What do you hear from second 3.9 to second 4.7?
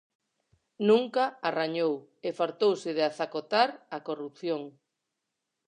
a corrupción.